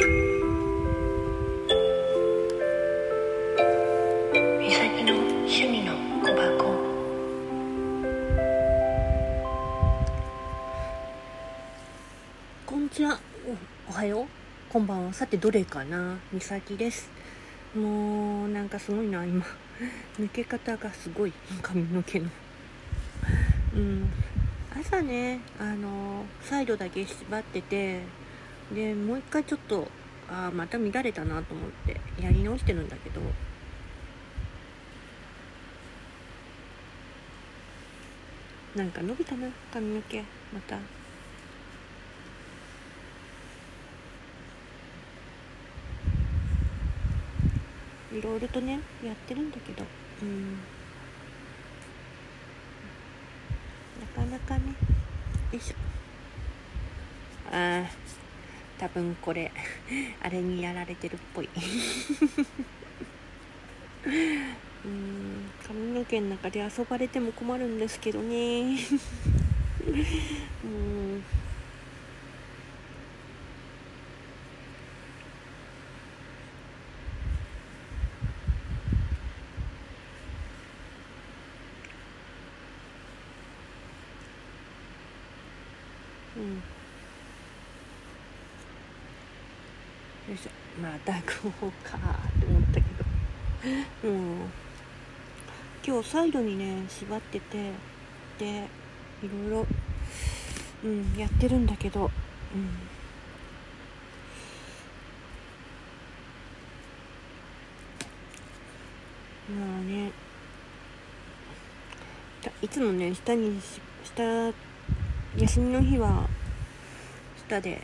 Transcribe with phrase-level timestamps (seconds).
[0.00, 0.06] こ
[12.76, 13.20] んにちは。
[13.86, 14.26] おおはよう。
[14.70, 15.12] こんばんは。
[15.12, 16.16] さてどれかな？
[16.32, 17.10] みさきです。
[17.76, 19.44] もうなんかすごいな今。
[20.18, 21.32] 抜け方がすごい。
[21.60, 22.30] 髪の毛の。
[23.74, 24.08] うん。
[24.74, 28.00] 朝ねあのサイドだけ縛ってて
[28.74, 29.88] でもう一回ちょっと
[30.28, 33.20] あーまた乱れたなと思ってやり直してるんだけど。
[38.76, 40.20] なんか伸びたな髪の毛
[40.52, 40.76] また。
[48.16, 49.84] いろいろとねやってるんだけど。
[50.22, 50.58] うん。
[54.00, 54.74] なかなかね。
[55.52, 55.74] よいしょ。
[57.52, 58.19] ああ
[58.80, 59.52] 多分これ
[60.24, 61.48] あれにやられてるっぽい。
[64.82, 68.78] うん髪の毛の中で遊ばれても困るんですけどね。
[70.64, 70.89] うん。
[90.30, 90.50] よいしょ。
[90.80, 91.20] またこ
[91.60, 92.00] うかっ
[92.40, 92.86] て思ったけど。
[94.04, 94.48] うん。
[95.84, 97.72] 今日サイドにね縛ってて
[98.38, 98.68] で
[99.24, 99.66] いろいろ
[100.84, 102.12] うんやってるんだけど。
[102.54, 102.62] うん。
[109.58, 110.12] まあね。
[112.62, 113.60] いつもね下に
[114.04, 114.22] 下
[115.36, 116.28] 休みの日は
[117.48, 117.82] 下で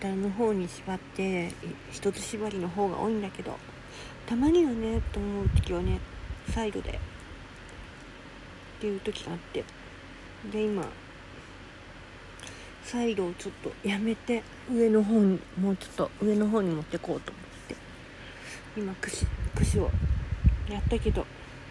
[0.00, 1.52] 下の方に縛って
[1.92, 3.54] 一つ縛りの方が多いんだけど
[4.26, 6.00] たまにはねと思う時はね
[6.48, 6.92] サイドでっ
[8.80, 9.62] ていう時があって
[10.50, 10.84] で今
[12.82, 14.42] サイドをちょっとやめて
[14.72, 17.76] 上の方にもうちょっと上の方に持ってこうと思って
[18.76, 19.90] 今串串を
[20.70, 21.26] やったけど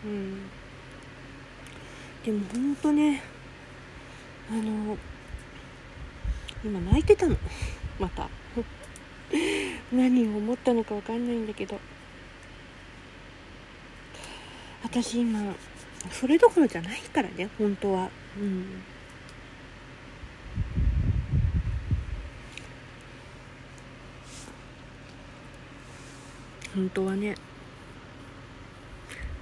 [0.05, 0.41] うん。
[2.23, 3.23] でもほんとね
[4.51, 4.97] あの
[6.63, 7.35] 今泣いてたの。
[7.99, 8.29] また。
[9.91, 11.79] 何を思ったのかわかんないんだけど。
[14.83, 15.53] 私今
[16.11, 18.09] それどころじゃないからね本当は。
[18.37, 18.83] うん。
[26.73, 27.35] 本当はね。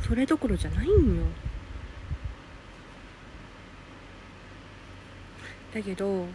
[0.02, 1.24] それどころじゃないんよ。
[5.74, 6.26] だけど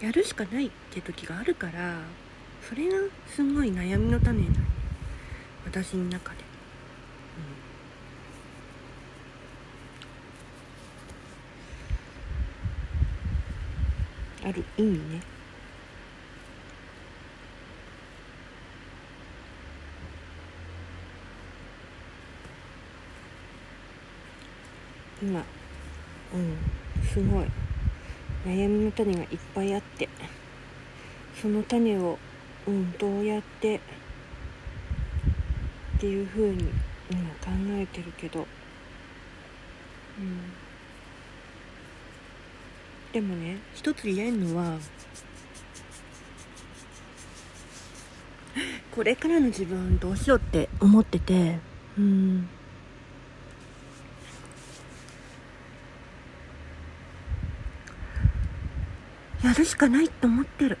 [0.00, 1.98] やるしかないって時があるから
[2.68, 4.54] それがすごい悩みの種なの
[5.66, 6.38] 私の中で、
[14.42, 15.34] うん、ある意味ね。
[25.22, 25.42] 今
[26.34, 26.56] うん
[27.06, 27.46] すごい。
[28.44, 30.08] 悩みの種がいっぱいあって
[31.40, 32.18] その種を、
[32.66, 33.80] うん、どうやってっ
[36.00, 36.68] ていう風に
[37.10, 38.46] 今考えてるけど、
[40.18, 40.52] うん、
[43.12, 44.78] でもね一つ言えんのは
[48.94, 51.58] これからの自分どうしようって思ってて
[51.98, 52.48] うん。
[59.44, 60.78] やるしかないって思ってる。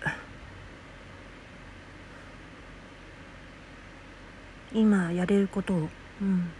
[4.72, 5.88] 今やれることを。
[6.22, 6.50] うん。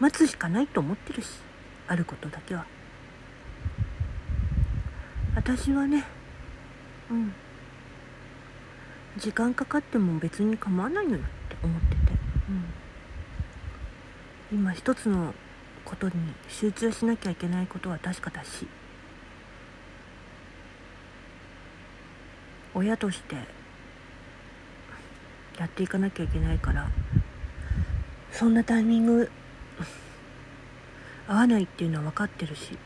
[0.00, 1.28] 待つしかないと思ってるし。
[1.86, 2.64] あることだけは。
[5.36, 6.04] 私はね。
[7.10, 7.34] うん。
[9.18, 11.20] 時間かかっても別に構わないのよっ
[11.50, 11.96] て思ってて、
[14.50, 15.34] うん、今一つの
[15.84, 16.14] ことに
[16.48, 18.66] 集中しなきゃいけないことは確かだし。
[22.74, 23.36] 親として
[25.58, 26.90] やっていかなきゃいけないから
[28.32, 29.30] そんなタイミング
[31.28, 32.76] 合わないっていうのは分かってるし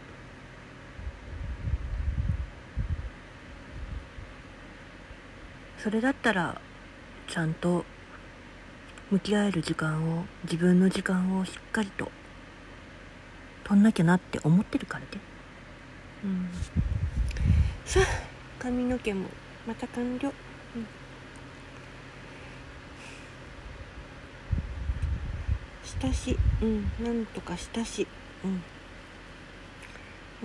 [5.79, 6.61] それだったら
[7.27, 7.85] ちゃんと
[9.11, 12.11] 向き合える時間を自分の時間をしっかりと
[13.65, 15.07] 取んなきゃなって思ってるからね。
[16.25, 16.49] うん。
[17.85, 18.05] さあ
[18.59, 19.29] 髪の毛も
[19.69, 20.33] また完了、
[20.77, 20.87] うん、
[25.85, 26.39] したし。
[26.63, 26.91] うん。
[27.05, 28.07] なんとかしたし。
[28.43, 28.63] うん。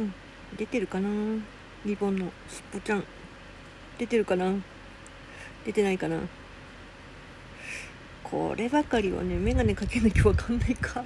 [0.03, 0.13] うん。
[0.57, 1.07] 出てるかな？
[1.85, 3.05] リボンのしっぽちゃん。
[3.97, 4.53] 出てるかな？
[5.65, 6.19] 出てないかな？
[8.25, 11.01] こればかりはね眼鏡かけなきゃわかんないか。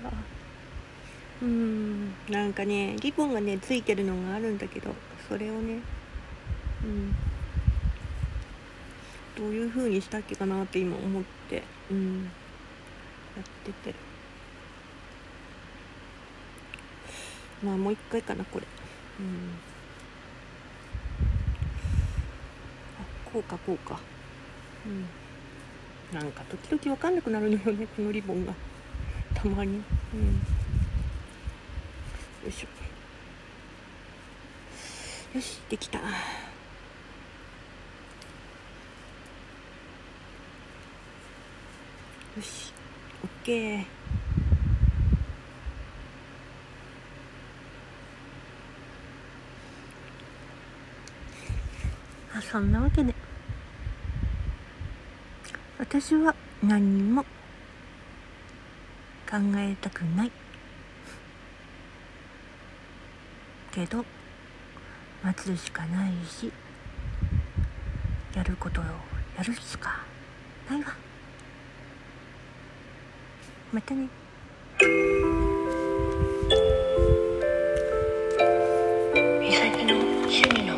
[1.43, 2.13] うん。
[2.31, 4.95] なんかねリボンがねついてるのがあるんだけど
[5.29, 5.81] それをね。
[6.83, 7.15] うん。
[9.37, 11.61] どういう風にしたっけかなって今思って
[11.91, 12.23] うん。
[12.23, 12.29] や
[13.41, 13.95] ってて。
[17.63, 18.65] まあもう一回かなこれ。
[19.19, 19.51] うん。
[22.99, 23.99] あこうかこうか。
[24.85, 25.05] うん。
[26.19, 28.53] なんか時々わかんなくなるのよね このリボンが。
[29.35, 29.73] たまに。
[29.73, 29.79] うん。
[29.79, 29.83] よ
[32.47, 32.67] いしょ。
[35.35, 35.99] よしできた。
[42.37, 42.71] よし
[43.23, 43.85] オッケー。
[52.31, 53.15] あそんなわけで。
[55.79, 57.29] 私は何も考
[59.55, 60.31] えたくない。
[63.71, 64.05] けど
[65.23, 66.51] 待つしかないし
[68.35, 68.83] やることを
[69.35, 70.03] やるしか
[70.69, 71.06] ないわ。
[73.73, 74.07] またね。
[79.41, 80.76] 美咲の趣味の